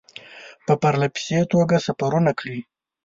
په 0.65 0.73
پرله 0.81 1.07
پسې 1.13 1.39
توګه 1.51 1.75
سفرونه 1.85 2.31
کړي. 2.39 2.59